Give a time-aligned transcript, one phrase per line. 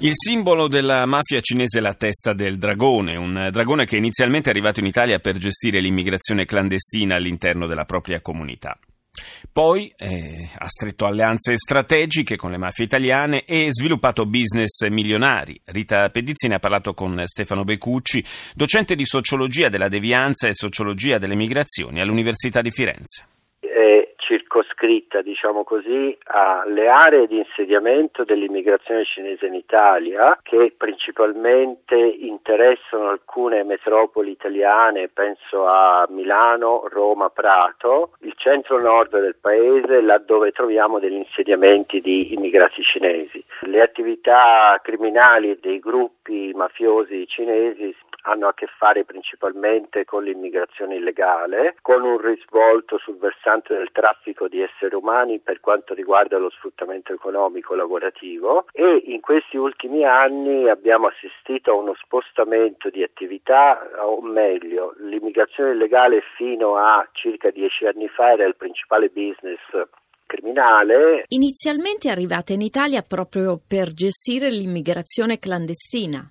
[0.00, 4.52] Il simbolo della mafia cinese è la testa del dragone, un dragone che inizialmente è
[4.52, 8.78] arrivato in Italia per gestire l'immigrazione clandestina all'interno della propria comunità.
[9.50, 15.58] Poi eh, ha stretto alleanze strategiche con le mafie italiane e sviluppato business milionari.
[15.64, 18.22] Rita Pedizzi ne ha parlato con Stefano Becucci,
[18.54, 23.28] docente di sociologia della devianza e sociologia delle migrazioni all'Università di Firenze
[24.56, 33.62] circoscritta, diciamo così, alle aree di insediamento dell'immigrazione cinese in Italia, che principalmente interessano alcune
[33.64, 42.00] metropoli italiane, penso a Milano, Roma, Prato, il centro-nord del paese, laddove troviamo degli insediamenti
[42.00, 43.44] di immigrati cinesi.
[43.62, 47.94] Le attività criminali dei gruppi mafiosi cinesi
[48.26, 54.48] hanno a che fare principalmente con l'immigrazione illegale, con un risvolto sul versante del traffico
[54.48, 60.68] di esseri umani per quanto riguarda lo sfruttamento economico lavorativo e in questi ultimi anni
[60.68, 67.86] abbiamo assistito a uno spostamento di attività, o meglio, l'immigrazione illegale fino a circa dieci
[67.86, 69.60] anni fa era il principale business
[70.26, 71.24] criminale.
[71.28, 76.28] Inizialmente arrivate in Italia proprio per gestire l'immigrazione clandestina.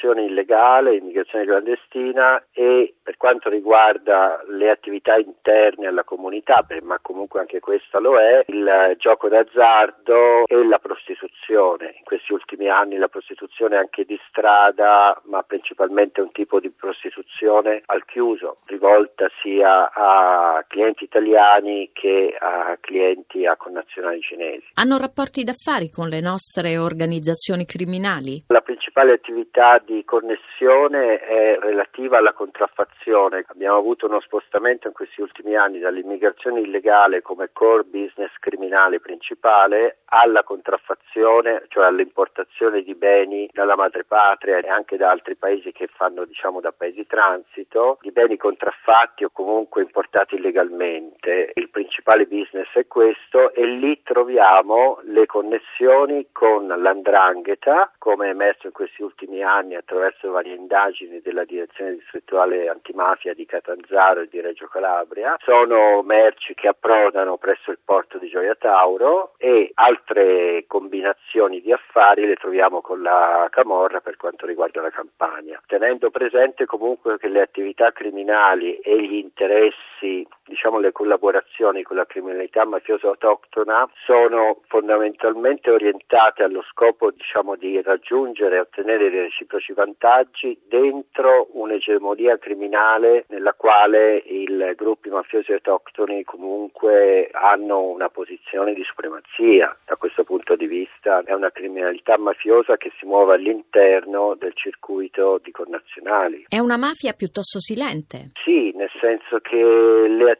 [0.00, 7.00] Sì, l'immigrazione illegale, l'immigrazione clandestina e per quanto riguarda le attività interne alla comunità, ma
[7.02, 11.94] comunque anche questa lo è, il gioco d'azzardo e la prostituzione.
[11.98, 17.82] In questi ultimi anni la prostituzione anche di strada, ma principalmente un tipo di prostituzione
[17.86, 24.68] al chiuso, rivolta sia a clienti italiani che a clienti a connazionali cinesi.
[24.74, 28.44] Hanno rapporti d'affari con le nostre organizzazioni criminali?
[28.46, 32.98] La principale attività di connessione è relativa alla contraffazione.
[33.46, 40.00] Abbiamo avuto uno spostamento in questi ultimi anni dall'immigrazione illegale come core business criminale principale
[40.10, 46.26] alla contraffazione, cioè all'importazione di beni dalla madrepatria e anche da altri paesi che fanno
[46.26, 51.52] diciamo da paesi transito, di beni contraffatti o comunque importati illegalmente.
[51.54, 58.66] Il principale business è questo e lì troviamo le connessioni con l'andrangheta, come è emerso
[58.66, 62.88] in questi ultimi anni attraverso varie indagini della direzione distrettuale antimafia
[63.34, 65.36] di Catanzaro e di Reggio Calabria.
[65.44, 72.26] Sono merci che approdano presso il porto di Gioia Tauro e altre combinazioni di affari
[72.26, 77.40] le troviamo con la Camorra per quanto riguarda la Campania, tenendo presente comunque che le
[77.40, 85.70] attività criminali e gli interessi, diciamo le collaborazioni con la criminalità mafiosa autoctona sono fondamentalmente
[85.70, 93.54] orientate allo scopo diciamo di raggiungere e ottenere dei reciproci vantaggi dentro un'egemonia criminale nella
[93.54, 99.76] quale i gruppi mafiosi autoctoni comunque hanno una posizione di supremazia.
[99.86, 105.40] Da questo punto di vista è una criminalità mafiosa che si muove all'interno del circuito
[105.42, 106.46] di connazionali.
[106.48, 108.30] È una mafia piuttosto silente.
[108.44, 110.39] Sì, nel senso che le attività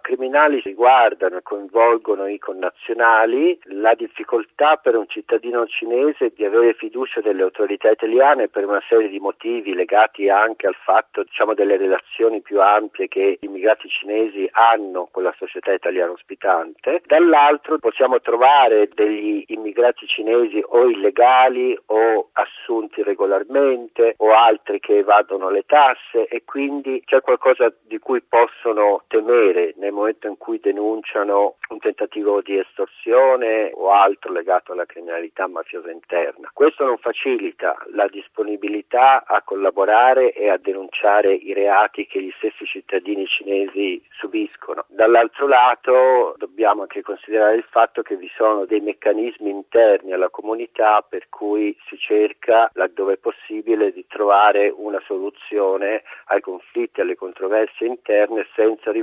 [0.00, 7.20] criminali riguardano e coinvolgono i connazionali, la difficoltà per un cittadino cinese di avere fiducia
[7.20, 12.40] delle autorità italiane per una serie di motivi legati anche al fatto diciamo, delle relazioni
[12.40, 18.88] più ampie che gli immigrati cinesi hanno con la società italiana ospitante, dall'altro possiamo trovare
[18.94, 26.42] degli immigrati cinesi o illegali o assunti regolarmente o altri che evadono le tasse e
[26.44, 32.58] quindi c'è qualcosa di cui possono temere nel momento in cui denunciano un tentativo di
[32.58, 36.50] estorsione o altro legato alla criminalità mafiosa interna.
[36.54, 42.64] Questo non facilita la disponibilità a collaborare e a denunciare i reati che gli stessi
[42.64, 44.86] cittadini cinesi subiscono.
[44.88, 51.04] Dall'altro lato dobbiamo anche considerare il fatto che vi sono dei meccanismi interni alla comunità
[51.06, 57.86] per cui si cerca, laddove è possibile, di trovare una soluzione ai conflitti, alle controversie
[57.86, 59.00] interne senza rivolgersi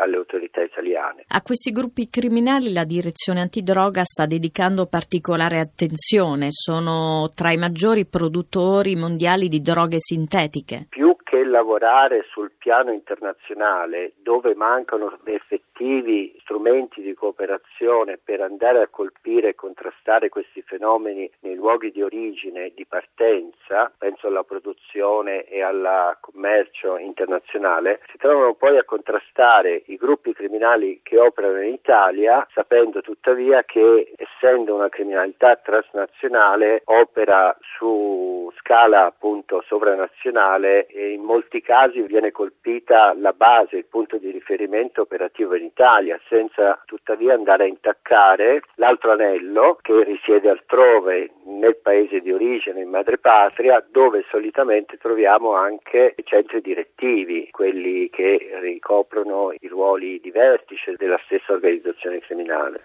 [0.00, 1.24] alle autorità italiane.
[1.28, 8.06] A questi gruppi criminali la direzione antidroga sta dedicando particolare attenzione, sono tra i maggiori
[8.06, 10.86] produttori mondiali di droghe sintetiche.
[10.88, 18.82] Più che lavorare sul piano internazionale dove mancano effettivamente obiettivi, strumenti di cooperazione per andare
[18.82, 24.44] a colpire e contrastare questi fenomeni nei luoghi di origine e di partenza, penso alla
[24.44, 31.62] produzione e al commercio internazionale, si trovano poi a contrastare i gruppi criminali che operano
[31.62, 41.12] in Italia, sapendo tuttavia che essendo una criminalità transnazionale opera su scala appunto sovranazionale e
[41.12, 46.80] in molti casi viene colpita la base, il punto di riferimento operativo in Italia, senza
[46.84, 53.84] tuttavia andare a intaccare l'altro anello che risiede altrove nel paese di origine, in madrepatria,
[53.90, 61.20] dove solitamente troviamo anche i centri direttivi, quelli che ricoprono i ruoli di vertice della
[61.24, 62.84] stessa organizzazione criminale.